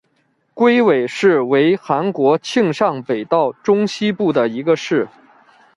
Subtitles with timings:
[0.55, 5.07] 龟尾市为韩国庆尚北道中西部的一个市。